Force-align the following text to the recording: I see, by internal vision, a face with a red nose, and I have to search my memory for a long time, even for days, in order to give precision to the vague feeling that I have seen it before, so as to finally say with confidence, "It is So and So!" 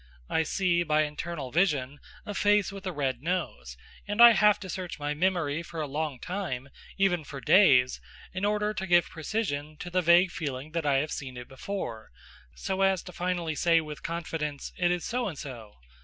I 0.31 0.41
see, 0.41 0.81
by 0.81 1.03
internal 1.03 1.51
vision, 1.51 1.99
a 2.25 2.33
face 2.33 2.71
with 2.71 2.87
a 2.87 2.91
red 2.91 3.21
nose, 3.21 3.77
and 4.07 4.19
I 4.19 4.31
have 4.31 4.59
to 4.61 4.67
search 4.67 4.97
my 4.97 5.13
memory 5.13 5.61
for 5.61 5.79
a 5.79 5.85
long 5.85 6.19
time, 6.19 6.69
even 6.97 7.23
for 7.23 7.39
days, 7.39 8.01
in 8.33 8.43
order 8.43 8.73
to 8.73 8.87
give 8.87 9.09
precision 9.11 9.77
to 9.77 9.91
the 9.91 10.01
vague 10.01 10.31
feeling 10.31 10.71
that 10.71 10.87
I 10.87 10.95
have 10.95 11.11
seen 11.11 11.37
it 11.37 11.47
before, 11.47 12.09
so 12.55 12.81
as 12.81 13.03
to 13.03 13.11
finally 13.13 13.53
say 13.53 13.79
with 13.79 14.01
confidence, 14.01 14.73
"It 14.75 14.89
is 14.89 15.05
So 15.05 15.27
and 15.27 15.37
So!" 15.37 15.75